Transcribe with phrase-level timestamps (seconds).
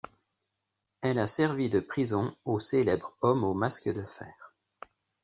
[1.03, 4.55] Elle a servi de prison au célèbre homme au masque de fer.